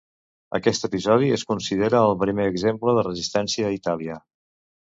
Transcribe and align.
Aquest 0.59 0.87
episodi 0.87 1.29
es 1.35 1.43
considera 1.51 2.01
el 2.07 2.17
primer 2.25 2.49
exemple 2.55 2.97
de 2.99 3.07
resistència 3.11 3.69
a 3.71 3.79
Itàlia. 3.81 4.19